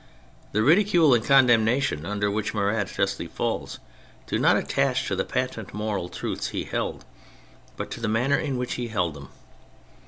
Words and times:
The 0.51 0.63
ridicule 0.63 1.13
and 1.13 1.23
condemnation 1.23 2.07
under 2.07 2.31
which 2.31 2.55
Marat 2.55 2.85
justly 2.87 3.27
falls 3.27 3.77
do 4.25 4.39
not 4.39 4.57
attach 4.57 5.07
to 5.09 5.15
the 5.15 5.23
patent 5.25 5.75
moral 5.75 6.09
truths 6.09 6.47
he 6.47 6.63
held, 6.63 7.05
but 7.77 7.91
to 7.91 7.99
the 8.01 8.07
manner 8.07 8.37
in 8.39 8.57
which 8.57 8.73
he 8.81 8.87
held 8.87 9.13
them. 9.13 9.29